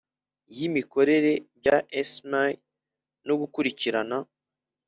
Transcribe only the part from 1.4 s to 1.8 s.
bya